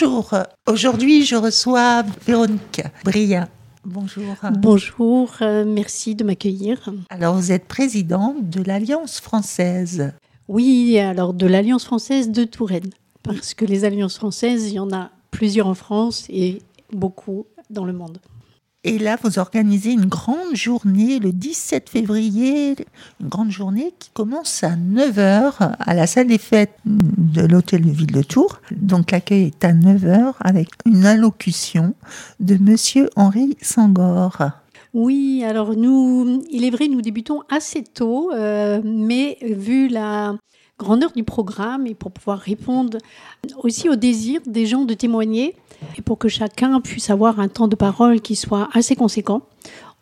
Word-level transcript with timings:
Bonjour, 0.00 0.34
aujourd'hui 0.66 1.26
je 1.26 1.36
reçois 1.36 2.04
Véronique 2.26 2.80
Bria. 3.04 3.48
Bonjour. 3.84 4.34
Bonjour, 4.58 5.30
euh, 5.42 5.64
merci 5.66 6.14
de 6.14 6.24
m'accueillir. 6.24 6.88
Alors 7.10 7.34
vous 7.34 7.52
êtes 7.52 7.66
présidente 7.66 8.48
de 8.48 8.62
l'Alliance 8.62 9.20
française. 9.20 10.12
Oui, 10.48 10.98
alors 10.98 11.34
de 11.34 11.46
l'Alliance 11.46 11.84
française 11.84 12.30
de 12.30 12.44
Touraine, 12.44 12.90
parce 13.22 13.54
que 13.54 13.64
les 13.64 13.84
alliances 13.84 14.16
françaises, 14.16 14.68
il 14.68 14.74
y 14.74 14.78
en 14.78 14.92
a 14.92 15.10
plusieurs 15.30 15.66
en 15.66 15.74
France 15.74 16.26
et 16.28 16.62
beaucoup 16.92 17.46
dans 17.70 17.84
le 17.84 17.92
monde. 17.92 18.18
Et 18.82 18.98
là, 18.98 19.18
vous 19.22 19.38
organisez 19.38 19.92
une 19.92 20.06
grande 20.06 20.54
journée 20.54 21.18
le 21.18 21.32
17 21.32 21.90
février, 21.90 22.76
une 23.20 23.28
grande 23.28 23.50
journée 23.50 23.92
qui 23.98 24.08
commence 24.14 24.64
à 24.64 24.70
9h 24.70 25.74
à 25.78 25.94
la 25.94 26.06
salle 26.06 26.28
des 26.28 26.38
fêtes 26.38 26.78
de 26.86 27.42
l'hôtel 27.42 27.82
de 27.82 27.90
ville 27.90 28.10
de 28.10 28.22
Tours. 28.22 28.58
Donc 28.70 29.10
l'accueil 29.10 29.48
est 29.48 29.64
à 29.66 29.74
9h 29.74 30.32
avec 30.40 30.68
une 30.86 31.04
allocution 31.04 31.94
de 32.40 32.56
monsieur 32.56 33.10
Henri 33.16 33.58
Sangor. 33.60 34.38
Oui, 34.94 35.44
alors 35.46 35.76
nous, 35.76 36.42
il 36.50 36.64
est 36.64 36.70
vrai, 36.70 36.88
nous 36.88 37.02
débutons 37.02 37.42
assez 37.50 37.84
tôt, 37.84 38.32
euh, 38.32 38.80
mais 38.82 39.36
vu 39.42 39.88
la 39.88 40.36
grandeur 40.80 41.12
du 41.12 41.24
programme 41.24 41.86
et 41.86 41.94
pour 41.94 42.10
pouvoir 42.10 42.38
répondre 42.38 42.96
aussi 43.58 43.88
au 43.90 43.96
désir 43.96 44.40
des 44.46 44.64
gens 44.64 44.84
de 44.86 44.94
témoigner 44.94 45.54
et 45.98 46.02
pour 46.02 46.16
que 46.18 46.28
chacun 46.28 46.80
puisse 46.80 47.10
avoir 47.10 47.38
un 47.38 47.48
temps 47.48 47.68
de 47.68 47.76
parole 47.76 48.20
qui 48.22 48.34
soit 48.34 48.68
assez 48.72 48.96
conséquent, 48.96 49.42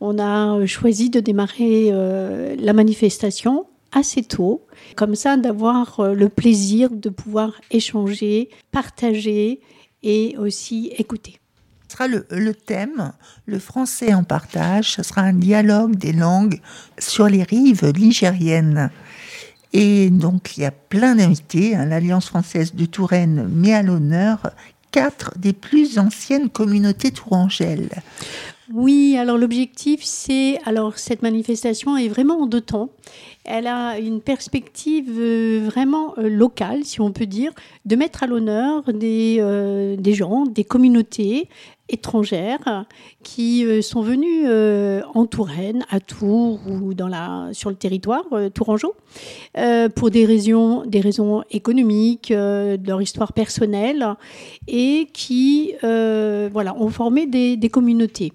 on 0.00 0.20
a 0.20 0.64
choisi 0.66 1.10
de 1.10 1.18
démarrer 1.18 1.88
euh, 1.90 2.54
la 2.58 2.72
manifestation 2.72 3.66
assez 3.90 4.22
tôt, 4.22 4.64
comme 4.94 5.16
ça 5.16 5.36
d'avoir 5.36 5.98
euh, 5.98 6.14
le 6.14 6.28
plaisir 6.28 6.90
de 6.90 7.08
pouvoir 7.08 7.52
échanger, 7.72 8.48
partager 8.70 9.60
et 10.04 10.36
aussi 10.38 10.92
écouter. 10.96 11.40
Ce 11.88 11.96
sera 11.96 12.06
le, 12.06 12.26
le, 12.30 12.54
thème, 12.54 13.12
le 13.46 13.58
français 13.58 14.14
en 14.14 14.22
partage, 14.22 14.92
ce 14.92 15.02
sera 15.02 15.22
un 15.22 15.32
dialogue 15.32 15.96
des 15.96 16.12
langues 16.12 16.60
sur 16.98 17.26
les 17.28 17.42
rives 17.42 17.86
ligériennes. 17.96 18.90
Et 19.72 20.10
donc, 20.10 20.56
il 20.56 20.62
y 20.62 20.66
a 20.66 20.70
plein 20.70 21.14
d'invités. 21.14 21.74
Hein. 21.74 21.86
L'Alliance 21.86 22.26
française 22.26 22.74
de 22.74 22.86
Touraine 22.86 23.48
met 23.48 23.74
à 23.74 23.82
l'honneur 23.82 24.50
quatre 24.90 25.32
des 25.38 25.52
plus 25.52 25.98
anciennes 25.98 26.48
communautés 26.48 27.10
tourangelles. 27.10 27.90
Oui, 28.72 29.16
alors 29.16 29.38
l'objectif, 29.38 30.00
c'est. 30.02 30.58
Alors, 30.66 30.98
cette 30.98 31.22
manifestation 31.22 31.96
est 31.96 32.08
vraiment 32.08 32.42
en 32.42 32.46
deux 32.46 32.60
temps. 32.60 32.90
Elle 33.44 33.66
a 33.66 33.98
une 33.98 34.20
perspective 34.20 35.10
euh, 35.18 35.62
vraiment 35.64 36.12
euh, 36.18 36.28
locale, 36.28 36.84
si 36.84 37.00
on 37.00 37.10
peut 37.10 37.24
dire, 37.24 37.52
de 37.86 37.96
mettre 37.96 38.22
à 38.22 38.26
l'honneur 38.26 38.92
des, 38.92 39.38
euh, 39.40 39.96
des 39.96 40.12
gens, 40.12 40.44
des 40.44 40.64
communautés 40.64 41.48
étrangères 41.88 42.86
qui 43.22 43.64
sont 43.82 44.02
venues 44.02 44.46
en 45.14 45.26
Touraine, 45.26 45.84
à 45.90 46.00
Tours 46.00 46.60
ou 46.68 46.94
dans 46.94 47.08
la, 47.08 47.48
sur 47.52 47.70
le 47.70 47.76
territoire 47.76 48.24
tourangeau 48.54 48.94
pour 49.94 50.10
des 50.10 50.24
raisons, 50.24 50.84
des 50.84 51.00
raisons 51.00 51.42
économiques, 51.50 52.30
de 52.32 52.86
leur 52.86 53.00
histoire 53.00 53.32
personnelle 53.32 54.06
et 54.66 55.08
qui 55.12 55.74
voilà, 55.82 56.74
ont 56.76 56.90
formé 56.90 57.26
des, 57.26 57.56
des 57.56 57.68
communautés. 57.68 58.32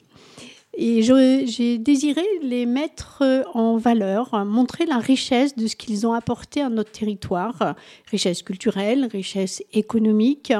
Et 0.75 1.03
j'ai 1.03 1.77
désiré 1.77 2.23
les 2.41 2.65
mettre 2.65 3.19
euh, 3.21 3.43
en 3.53 3.77
valeur, 3.77 4.43
montrer 4.43 4.87
la 4.87 4.97
richesse 4.97 5.55
de 5.55 5.67
ce 5.67 5.75
qu'ils 5.75 6.07
ont 6.07 6.13
apporté 6.13 6.61
à 6.61 6.69
notre 6.69 6.91
territoire, 6.91 7.75
richesse 8.09 8.41
culturelle, 8.41 9.07
richesse 9.11 9.63
économique. 9.71 10.51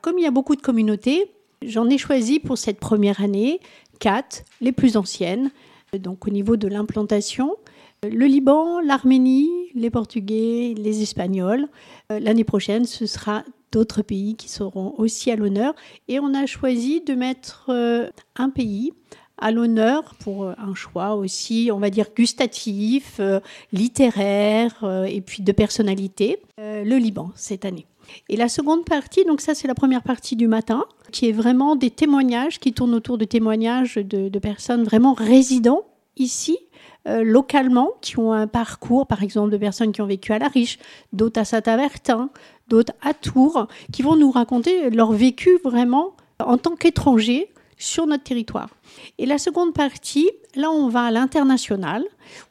Comme 0.00 0.18
il 0.18 0.24
y 0.24 0.26
a 0.26 0.32
beaucoup 0.32 0.56
de 0.56 0.62
communautés, 0.62 1.30
j'en 1.62 1.88
ai 1.88 1.98
choisi 1.98 2.40
pour 2.40 2.58
cette 2.58 2.80
première 2.80 3.22
année 3.22 3.60
quatre, 4.00 4.44
les 4.60 4.72
plus 4.72 4.96
anciennes, 4.96 5.50
donc 5.98 6.26
au 6.26 6.30
niveau 6.30 6.56
de 6.56 6.68
l'implantation. 6.68 7.56
Le 8.02 8.26
Liban, 8.26 8.80
l'Arménie, 8.80 9.48
les 9.74 9.88
Portugais, 9.88 10.74
les 10.76 11.02
Espagnols. 11.02 11.68
Euh, 12.12 12.20
l'année 12.20 12.44
prochaine, 12.44 12.84
ce 12.84 13.06
sera 13.06 13.44
d'autres 13.72 14.02
pays 14.02 14.36
qui 14.36 14.50
seront 14.50 14.94
aussi 14.98 15.30
à 15.30 15.36
l'honneur. 15.36 15.74
Et 16.08 16.20
on 16.20 16.34
a 16.34 16.44
choisi 16.44 17.00
de 17.00 17.14
mettre 17.14 17.66
euh, 17.70 18.10
un 18.36 18.50
pays 18.50 18.92
à 19.38 19.50
l'honneur 19.50 20.14
pour 20.20 20.44
euh, 20.44 20.54
un 20.58 20.74
choix 20.74 21.14
aussi, 21.14 21.70
on 21.72 21.78
va 21.78 21.90
dire, 21.90 22.06
gustatif, 22.16 23.16
euh, 23.20 23.40
littéraire 23.72 24.76
euh, 24.82 25.04
et 25.04 25.20
puis 25.20 25.42
de 25.42 25.52
personnalité, 25.52 26.38
le 26.58 26.96
Liban 26.96 27.30
cette 27.34 27.64
année. 27.64 27.86
Et 28.28 28.36
la 28.36 28.48
seconde 28.48 28.84
partie, 28.84 29.24
donc 29.24 29.40
ça 29.40 29.54
c'est 29.54 29.68
la 29.68 29.74
première 29.74 30.02
partie 30.02 30.36
du 30.36 30.46
matin, 30.46 30.84
qui 31.14 31.28
est 31.28 31.32
vraiment 31.32 31.76
des 31.76 31.90
témoignages 31.90 32.58
qui 32.58 32.72
tournent 32.72 32.92
autour 32.92 33.18
de 33.18 33.24
témoignages 33.24 33.94
de, 33.94 34.38
personnes 34.40 34.82
vraiment 34.82 35.14
résidant 35.14 35.82
ici, 36.16 36.58
localement, 37.06 37.92
qui 38.00 38.18
ont 38.18 38.32
un 38.32 38.48
parcours, 38.48 39.06
par 39.06 39.22
exemple, 39.22 39.50
de 39.50 39.56
personnes 39.56 39.92
qui 39.92 40.02
ont 40.02 40.06
vécu 40.06 40.32
à 40.32 40.40
La 40.40 40.48
Riche, 40.48 40.78
d'autres 41.12 41.40
à 41.40 41.44
Saint-Avertin, 41.44 42.30
d'autres 42.66 42.94
à 43.00 43.14
Tours, 43.14 43.68
qui 43.92 44.02
vont 44.02 44.16
nous 44.16 44.32
raconter 44.32 44.90
leur 44.90 45.12
vécu 45.12 45.50
vraiment 45.62 46.16
en 46.40 46.58
tant 46.58 46.74
qu'étrangers 46.74 47.53
sur 47.84 48.06
notre 48.06 48.24
territoire. 48.24 48.70
Et 49.18 49.26
la 49.26 49.38
seconde 49.38 49.74
partie, 49.74 50.30
là 50.54 50.70
on 50.70 50.88
va 50.88 51.04
à 51.04 51.10
l'international, 51.10 52.04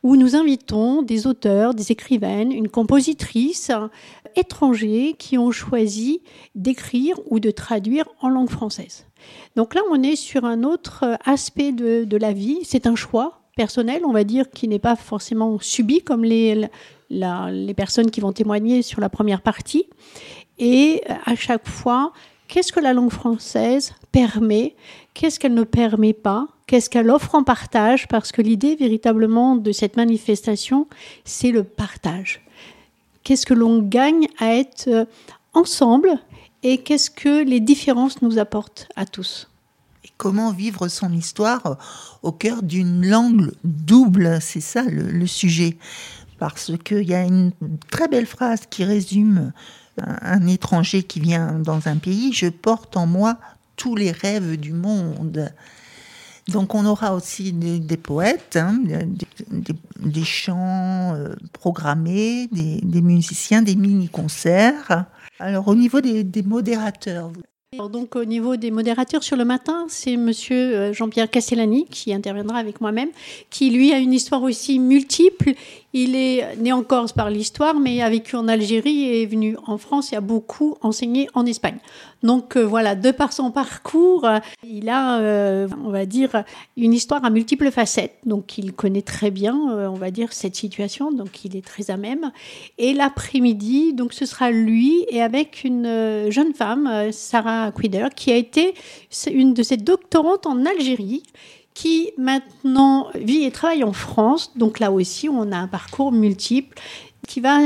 où 0.03 0.15
nous 0.15 0.35
invitons 0.35 1.01
des 1.01 1.27
auteurs, 1.27 1.73
des 1.73 1.91
écrivaines, 1.91 2.51
une 2.51 2.69
compositrice 2.69 3.71
étrangers 4.35 5.15
qui 5.17 5.37
ont 5.37 5.51
choisi 5.51 6.21
d'écrire 6.55 7.19
ou 7.29 7.39
de 7.39 7.51
traduire 7.51 8.05
en 8.21 8.29
langue 8.29 8.49
française. 8.49 9.05
Donc 9.55 9.73
là 9.73 9.81
on 9.91 10.01
est 10.03 10.15
sur 10.15 10.45
un 10.45 10.63
autre 10.63 11.17
aspect 11.25 11.71
de, 11.71 12.17
la 12.17 12.33
vie, 12.33 12.59
c'est 12.63 12.87
un 12.87 12.95
choix 12.95 13.41
personnel, 13.55 14.03
on 14.05 14.13
va 14.13 14.23
dire, 14.23 14.49
qui 14.49 14.67
n'est 14.67 14.79
pas 14.79 14.95
forcément 14.95 15.59
subi 15.59 16.01
comme 16.01 16.23
les, 16.23 16.67
les 17.09 17.73
personnes 17.73 18.11
qui 18.11 18.21
vont 18.21 18.33
témoigner 18.33 18.81
sur 18.81 19.01
la 19.01 19.09
première 19.09 19.41
partie. 19.41 19.85
Et 20.59 21.03
à 21.25 21.35
chaque 21.35 21.67
fois, 21.67 22.13
qu'est-ce 22.53 22.71
que 22.71 22.79
la 22.79 22.93
langue 22.93 23.11
française 23.11 23.93
permet, 24.11 24.75
qu'est-ce 25.15 25.39
qu'elle 25.39 25.55
ne 25.55 25.63
permet 25.63 26.13
pas, 26.13 26.47
qu'est-ce 26.67 26.87
qu'elle 26.87 27.09
offre 27.09 27.33
en 27.33 27.43
partage, 27.43 28.07
parce 28.07 28.31
que 28.31 28.43
l'idée 28.43 28.75
véritablement 28.75 29.55
de 29.55 29.71
cette 29.71 29.97
manifestation, 29.97 30.85
c'est 31.25 31.49
le 31.49 31.63
partage. 31.63 32.45
Qu'est-ce 33.23 33.47
que 33.47 33.55
l'on 33.55 33.81
gagne 33.81 34.27
à 34.37 34.53
être 34.53 34.87
euh, 34.87 35.05
ensemble 35.55 36.11
et 36.61 36.77
qu'est-ce 36.77 37.09
que 37.09 37.43
les 37.43 37.59
différences 37.59 38.21
nous 38.21 38.37
apportent 38.37 38.87
à 38.95 39.07
tous? 39.07 39.49
Et 40.03 40.09
comment 40.17 40.51
vivre 40.51 40.89
son 40.89 41.11
histoire 41.11 41.79
au 42.21 42.31
cœur 42.31 42.61
d'une 42.61 43.03
langue 43.03 43.51
double, 43.63 44.37
c'est 44.41 44.61
ça 44.61 44.83
le, 44.83 45.09
le 45.09 45.25
sujet. 45.25 45.77
Parce 46.37 46.71
qu'il 46.85 47.09
y 47.09 47.15
a 47.15 47.23
une 47.23 47.51
très 47.89 48.07
belle 48.07 48.27
phrase 48.27 48.67
qui 48.69 48.83
résume 48.83 49.53
un 50.01 50.47
étranger 50.47 51.03
qui 51.03 51.19
vient 51.19 51.59
dans 51.59 51.87
un 51.87 51.97
pays, 51.97 52.33
je 52.33 52.47
porte 52.47 52.97
en 52.97 53.05
moi 53.05 53.37
tous 53.75 53.95
les 53.95 54.11
rêves 54.11 54.57
du 54.57 54.73
monde. 54.73 55.51
Donc 56.49 56.75
on 56.75 56.85
aura 56.85 57.15
aussi 57.15 57.53
des, 57.53 57.97
poètes, 57.97 58.57
hein, 58.57 58.77
des, 59.97 60.23
chants 60.23 61.13
euh, 61.15 61.29
programmés, 61.53 62.47
des, 62.51 63.01
musiciens, 63.01 63.61
des 63.61 63.75
mini-concerts. 63.75 65.05
Alors 65.39 65.67
au 65.69 65.75
niveau 65.75 66.01
des, 66.01 66.43
modérateurs. 66.43 67.31
donc 67.91 68.17
au 68.17 68.25
niveau 68.25 68.57
des 68.57 68.71
modérateurs 68.71 69.23
sur 69.23 69.37
le 69.37 69.45
matin, 69.45 69.85
c'est 69.87 70.17
Monsieur 70.17 70.75
euh, 70.75 70.93
Jean-Pierre 70.93 71.29
Castellani 71.29 71.85
qui 71.89 72.13
interviendra 72.13 72.57
avec 72.57 72.81
moi-même, 72.81 73.09
qui 73.49 73.69
lui 73.69 73.93
a 73.93 73.99
une 73.99 74.13
histoire 74.13 74.43
aussi 74.43 74.79
multiple. 74.79 75.53
Il 75.95 76.15
est 76.15 76.55
né 76.57 76.73
en 76.73 76.81
Corse 76.81 77.13
par 77.13 77.29
l'histoire, 77.29 77.75
mais 77.79 78.01
a 78.01 78.09
vécu 78.09 78.35
en 78.35 78.47
Algérie 78.47 79.03
et 79.03 79.21
est 79.21 79.25
venu 79.27 79.55
en 79.67 79.77
France 79.77 80.11
et 80.11 80.15
a 80.15 80.21
beaucoup 80.21 80.75
enseigné 80.81 81.29
en 81.35 81.45
Espagne. 81.45 81.77
Donc 82.23 82.55
euh, 82.55 82.65
voilà, 82.65 82.95
de 82.95 83.11
par 83.11 83.33
son 83.33 83.51
parcours, 83.51 84.25
euh, 84.25 84.39
il 84.63 84.89
a, 84.89 85.19
euh, 85.19 85.67
on 85.85 85.91
va 85.91 86.05
dire, 86.05 86.43
une 86.77 86.93
histoire 86.93 87.23
à 87.23 87.29
multiples 87.29 87.69
facettes. 87.69 88.15
Donc 88.25 88.57
il 88.57 88.73
connaît 88.73 89.01
très 89.03 89.29
bien, 89.29 89.55
on 89.55 89.93
va 89.95 90.09
dire, 90.09 90.33
cette 90.33 90.55
situation. 90.55 91.11
Donc 91.11 91.45
il 91.45 91.55
est 91.55 91.65
très 91.65 91.91
à 91.91 91.97
même. 91.97 92.31
Et 92.77 92.93
l'après-midi, 92.93 93.93
donc 93.93 94.13
ce 94.13 94.25
sera 94.25 94.49
lui 94.49 95.05
et 95.09 95.21
avec 95.21 95.63
une 95.63 96.29
jeune 96.29 96.53
femme, 96.53 97.11
Sarah 97.11 97.71
Quider, 97.71 98.07
qui 98.15 98.31
a 98.31 98.35
été 98.35 98.73
une 99.31 99.53
de 99.53 99.61
ses 99.61 99.77
doctorantes 99.77 100.47
en 100.47 100.65
Algérie 100.65 101.23
qui 101.73 102.11
maintenant 102.17 103.07
vit 103.15 103.43
et 103.43 103.51
travaille 103.51 103.83
en 103.83 103.93
France. 103.93 104.51
Donc 104.55 104.79
là 104.79 104.91
aussi, 104.91 105.29
on 105.29 105.51
a 105.51 105.57
un 105.57 105.67
parcours 105.67 106.11
multiple 106.11 106.77
qui 107.27 107.39
va 107.39 107.59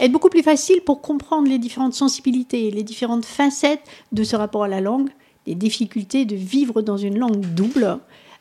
être 0.00 0.12
beaucoup 0.12 0.28
plus 0.28 0.42
facile 0.42 0.80
pour 0.82 1.00
comprendre 1.00 1.48
les 1.48 1.58
différentes 1.58 1.94
sensibilités, 1.94 2.70
les 2.70 2.82
différentes 2.82 3.24
facettes 3.24 3.82
de 4.12 4.24
ce 4.24 4.36
rapport 4.36 4.64
à 4.64 4.68
la 4.68 4.80
langue, 4.80 5.08
les 5.46 5.54
difficultés 5.54 6.24
de 6.24 6.36
vivre 6.36 6.82
dans 6.82 6.96
une 6.96 7.18
langue 7.18 7.40
double, 7.54 7.98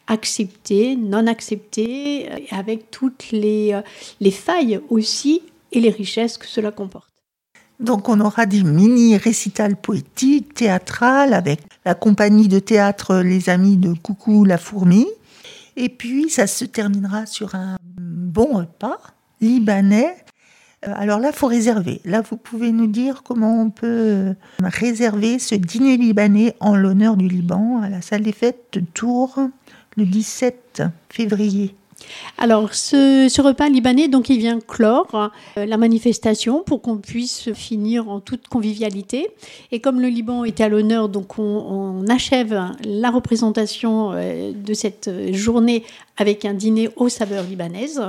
acceptée, 0.07 0.95
non 0.95 1.27
acceptée, 1.27 2.31
euh, 2.31 2.37
avec 2.51 2.91
toutes 2.91 3.31
les, 3.31 3.73
euh, 3.73 3.81
les 4.19 4.31
failles 4.31 4.79
aussi 4.89 5.41
et 5.71 5.79
les 5.79 5.89
richesses 5.89 6.37
que 6.37 6.47
cela 6.47 6.71
comporte. 6.71 7.14
Donc 7.79 8.07
on 8.09 8.19
aura 8.19 8.45
des 8.45 8.63
mini-récitals 8.63 9.75
poétiques, 9.75 10.53
théâtrales, 10.53 11.33
avec 11.33 11.61
la 11.83 11.93
compagnie 11.93 12.47
de 12.47 12.59
théâtre 12.59 13.17
Les 13.17 13.49
Amis 13.49 13.77
de 13.77 13.93
Coucou 13.93 14.45
la 14.45 14.57
Fourmi. 14.57 15.05
Et 15.75 15.89
puis 15.89 16.29
ça 16.29 16.47
se 16.47 16.63
terminera 16.65 17.25
sur 17.25 17.55
un 17.55 17.77
bon 17.81 18.57
repas 18.59 18.99
libanais. 19.41 20.15
Euh, 20.87 20.93
alors 20.95 21.19
là, 21.19 21.31
faut 21.33 21.47
réserver. 21.47 22.01
Là, 22.05 22.21
vous 22.21 22.37
pouvez 22.37 22.71
nous 22.71 22.87
dire 22.87 23.23
comment 23.23 23.61
on 23.61 23.69
peut 23.69 24.35
réserver 24.63 25.39
ce 25.39 25.55
dîner 25.55 25.97
libanais 25.97 26.55
en 26.61 26.75
l'honneur 26.75 27.17
du 27.17 27.27
Liban 27.27 27.81
à 27.81 27.89
la 27.89 28.01
salle 28.01 28.21
des 28.21 28.31
fêtes 28.31 28.67
de 28.73 28.79
Tours 28.79 29.39
le 29.97 30.05
17 30.05 30.83
février. 31.09 31.75
Alors, 32.37 32.73
ce, 32.73 33.41
repas 33.41 33.69
libanais, 33.69 34.07
donc, 34.07 34.29
il 34.29 34.37
vient 34.37 34.59
clore 34.59 35.31
euh, 35.57 35.65
la 35.65 35.77
manifestation 35.77 36.63
pour 36.63 36.81
qu'on 36.81 36.97
puisse 36.97 37.53
finir 37.53 38.09
en 38.09 38.19
toute 38.19 38.47
convivialité. 38.47 39.29
Et 39.71 39.79
comme 39.79 40.01
le 40.01 40.07
Liban 40.07 40.43
était 40.43 40.63
à 40.63 40.69
l'honneur, 40.69 41.09
donc, 41.09 41.39
on, 41.39 42.05
achève 42.09 42.71
la 42.83 43.09
représentation 43.09 44.11
euh, 44.13 44.51
de 44.53 44.73
cette 44.73 45.09
journée 45.33 45.83
avec 46.17 46.45
un 46.45 46.53
dîner 46.53 46.89
aux 46.95 47.09
saveurs 47.09 47.43
libanaises. 47.43 48.01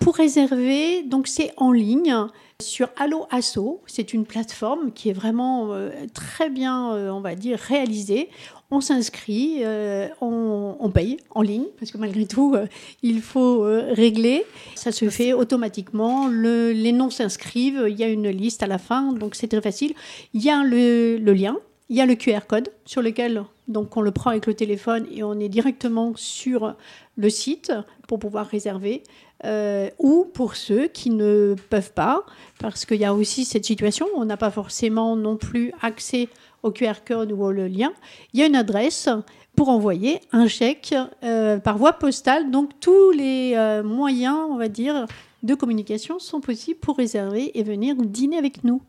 Pour 0.00 0.16
réserver, 0.16 1.02
donc, 1.02 1.26
c'est 1.26 1.52
en 1.56 1.72
ligne 1.72 2.14
sur 2.62 2.88
Allo 2.96 3.26
Asso. 3.30 3.80
C'est 3.86 4.12
une 4.12 4.24
plateforme 4.24 4.92
qui 4.92 5.08
est 5.08 5.12
vraiment 5.12 5.72
euh, 5.72 5.90
très 6.12 6.50
bien, 6.50 6.90
on 7.12 7.20
va 7.20 7.34
dire, 7.34 7.58
réalisée 7.58 8.28
on 8.74 8.80
s'inscrit, 8.80 9.58
euh, 9.62 10.08
on, 10.20 10.90
paye 10.92 11.16
en 11.30 11.42
ligne, 11.42 11.66
parce 11.78 11.90
que 11.90 11.98
malgré 11.98 12.26
tout, 12.26 12.54
euh, 12.54 12.66
il 13.02 13.20
faut 13.20 13.64
euh, 13.64 13.92
régler. 13.92 14.44
Ça 14.74 14.92
se 14.92 15.08
fait 15.10 15.32
automatiquement. 15.32 16.28
les 16.28 16.92
noms 16.92 17.10
s'inscrivent, 17.10 17.86
il 17.88 17.96
y 17.96 18.04
a 18.04 18.08
une 18.08 18.28
liste 18.28 18.62
à 18.62 18.66
la 18.66 18.78
fin, 18.78 19.12
donc 19.12 19.34
c'est 19.34 19.48
très 19.48 19.60
facile. 19.60 19.94
Il 20.34 20.42
y 20.42 20.50
a 20.50 20.62
le, 20.62 21.18
lien, 21.32 21.56
il 21.88 21.96
y 21.96 22.00
a 22.00 22.06
le 22.06 22.14
QR 22.14 22.40
code 22.48 22.70
sur 22.84 23.02
lequel 23.02 23.44
donc 23.68 23.96
on 23.96 24.00
le 24.00 24.10
prend 24.10 24.30
avec 24.30 24.46
le 24.46 24.54
téléphone 24.54 25.06
et 25.10 25.22
on 25.22 25.38
est 25.38 25.48
directement 25.48 26.12
sur 26.16 26.74
le 27.16 27.30
site 27.30 27.72
pour 28.08 28.18
pouvoir 28.18 28.46
réserver. 28.46 29.02
ou 29.98 30.24
pour 30.32 30.56
ceux 30.56 30.88
qui 30.88 31.10
ne 31.10 31.54
peuvent 31.70 31.92
pas, 31.92 32.24
parce 32.58 32.86
qu'il 32.86 32.98
y 32.98 33.04
a 33.04 33.14
aussi 33.14 33.44
cette 33.44 33.64
situation, 33.64 34.06
on 34.16 34.24
n'a 34.24 34.38
pas 34.38 34.50
forcément 34.50 35.16
non 35.16 35.36
plus 35.36 35.72
accès 35.82 36.28
au 36.62 36.70
QR 36.70 37.04
code 37.06 37.32
ou 37.32 37.42
au 37.42 37.52
lien, 37.52 37.92
il 38.32 38.40
y 38.40 38.42
a 38.42 38.46
une 38.46 38.56
adresse 38.56 39.08
pour 39.56 39.68
envoyer 39.68 40.20
un 40.32 40.48
chèque 40.48 40.94
euh, 41.22 41.58
par 41.58 41.78
voie 41.78 41.94
postale. 41.94 42.50
Donc 42.50 42.70
tous 42.80 43.10
les 43.12 43.52
euh, 43.54 43.82
moyens, 43.82 44.38
on 44.50 44.56
va 44.56 44.68
dire, 44.68 45.06
de 45.42 45.54
communication 45.54 46.18
sont 46.18 46.40
possibles 46.40 46.80
pour 46.80 46.96
réserver 46.96 47.56
et 47.58 47.62
venir 47.62 47.94
dîner 47.96 48.38
avec 48.38 48.64
nous. 48.64 48.82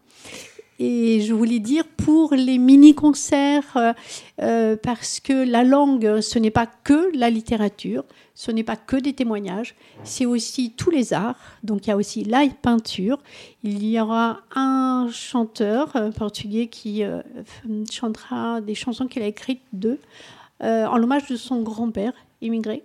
Et 0.77 1.21
je 1.21 1.33
voulais 1.33 1.59
dire 1.59 1.85
pour 1.85 2.33
les 2.33 2.57
mini-concerts, 2.57 3.77
euh, 3.77 3.93
euh, 4.41 4.75
parce 4.75 5.21
que 5.21 5.31
la 5.31 5.63
langue, 5.63 6.19
ce 6.19 6.37
n'est 6.37 6.51
pas 6.51 6.65
que 6.65 7.15
la 7.17 7.29
littérature, 7.29 8.03
ce 8.33 8.51
n'est 8.51 8.63
pas 8.63 8.75
que 8.75 8.97
des 8.97 9.13
témoignages, 9.13 9.75
c'est 10.03 10.25
aussi 10.25 10.71
tous 10.71 10.89
les 10.89 11.13
arts. 11.13 11.37
Donc 11.63 11.87
il 11.87 11.91
y 11.91 11.93
a 11.93 11.97
aussi 11.97 12.25
la 12.25 12.45
peinture. 12.61 13.19
Il 13.63 13.85
y 13.85 13.99
aura 13.99 14.41
un 14.53 15.07
chanteur 15.11 15.95
euh, 15.95 16.11
portugais 16.11 16.67
qui 16.67 17.03
chantera 17.89 18.59
des 18.59 18.75
chansons 18.75 19.07
qu'il 19.07 19.21
a 19.21 19.27
écrites 19.27 19.61
d'eux, 19.71 19.99
en 20.61 20.97
l'hommage 20.97 21.27
de 21.27 21.35
son 21.35 21.61
grand-père 21.61 22.13
immigré. 22.41 22.83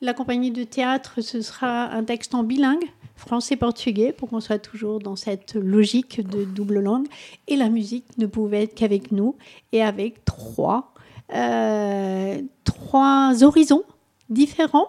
La 0.00 0.14
compagnie 0.14 0.50
de 0.50 0.64
théâtre, 0.64 1.20
ce 1.20 1.40
sera 1.40 1.84
un 1.92 2.02
texte 2.02 2.34
en 2.34 2.42
bilingue 2.42 2.90
français-portugais 3.22 4.12
pour 4.12 4.28
qu'on 4.28 4.40
soit 4.40 4.58
toujours 4.58 4.98
dans 4.98 5.16
cette 5.16 5.54
logique 5.54 6.26
de 6.28 6.44
double 6.44 6.80
langue. 6.80 7.06
Et 7.48 7.56
la 7.56 7.68
musique 7.68 8.06
ne 8.18 8.26
pouvait 8.26 8.64
être 8.64 8.74
qu'avec 8.74 9.12
nous 9.12 9.36
et 9.72 9.82
avec 9.82 10.24
trois, 10.24 10.92
euh, 11.34 12.40
trois 12.64 13.42
horizons 13.42 13.84
différents. 14.28 14.88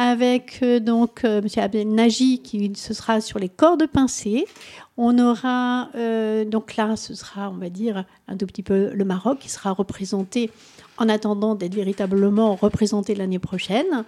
Avec 0.00 0.60
euh, 0.62 0.80
donc 0.80 1.24
euh, 1.24 1.42
M. 1.42 1.48
Abdel 1.56 1.88
Naji 1.88 2.40
qui 2.40 2.72
ce 2.76 2.94
sera 2.94 3.20
sur 3.20 3.38
les 3.38 3.48
cordes 3.48 3.86
pincées. 3.86 4.46
On 4.96 5.18
aura 5.18 5.90
donc 6.46 6.74
là, 6.74 6.96
ce 6.96 7.14
sera, 7.14 7.50
on 7.50 7.56
va 7.56 7.70
dire, 7.70 8.04
un 8.26 8.36
tout 8.36 8.46
petit 8.46 8.64
peu 8.64 8.90
le 8.92 9.04
Maroc 9.04 9.38
qui 9.38 9.48
sera 9.48 9.70
représenté 9.70 10.50
en 10.98 11.08
attendant 11.08 11.54
d'être 11.54 11.74
véritablement 11.74 12.54
représenté 12.56 13.14
l'année 13.14 13.38
prochaine. 13.38 14.04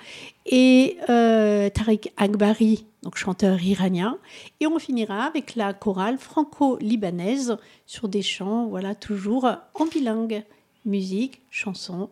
Et 0.46 0.98
euh, 1.08 1.70
Tariq 1.70 2.10
Akbari, 2.16 2.84
donc 3.02 3.16
chanteur 3.16 3.62
iranien. 3.62 4.19
Et 4.58 4.66
on 4.66 4.78
finira 4.78 5.25
avec 5.25 5.54
la 5.54 5.72
chorale 5.72 6.19
franco-libanaise 6.19 7.56
sur 7.86 8.08
des 8.08 8.22
chants, 8.22 8.66
voilà, 8.66 8.94
toujours 8.94 9.48
en 9.75 9.86
bilingue, 9.86 10.44
musique, 10.84 11.40
chanson, 11.50 12.10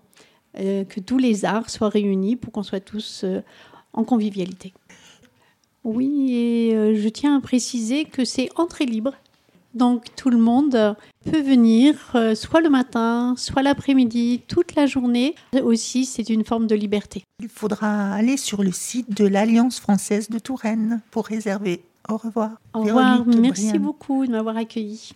euh, 0.58 0.84
que 0.84 1.00
tous 1.00 1.18
les 1.18 1.44
arts 1.44 1.70
soient 1.70 1.88
réunis 1.88 2.36
pour 2.36 2.52
qu'on 2.52 2.62
soit 2.62 2.80
tous 2.80 3.22
euh, 3.24 3.40
en 3.92 4.04
convivialité. 4.04 4.72
Oui, 5.84 6.34
et 6.34 6.96
je 6.96 7.08
tiens 7.08 7.36
à 7.36 7.40
préciser 7.40 8.04
que 8.04 8.24
c'est 8.24 8.50
entrée 8.56 8.84
libre 8.84 9.14
donc 9.74 10.06
tout 10.16 10.30
le 10.30 10.38
monde 10.38 10.96
peut 11.30 11.40
venir, 11.40 11.94
euh, 12.14 12.34
soit 12.34 12.60
le 12.60 12.70
matin, 12.70 13.34
soit 13.36 13.62
l'après-midi, 13.62 14.42
toute 14.48 14.74
la 14.74 14.86
journée. 14.86 15.34
Aussi, 15.62 16.04
c'est 16.04 16.28
une 16.30 16.44
forme 16.44 16.66
de 16.66 16.74
liberté. 16.74 17.22
Il 17.40 17.48
faudra 17.48 18.14
aller 18.14 18.36
sur 18.36 18.62
le 18.62 18.72
site 18.72 19.16
de 19.16 19.26
l'Alliance 19.26 19.78
française 19.78 20.30
de 20.30 20.38
Touraine 20.38 21.00
pour 21.10 21.26
réserver. 21.26 21.82
Au 22.08 22.16
revoir. 22.16 22.52
Au 22.74 22.80
revoir. 22.80 23.24
Merci 23.26 23.78
beaucoup 23.78 24.26
de 24.26 24.32
m'avoir 24.32 24.56
accueilli. 24.56 25.12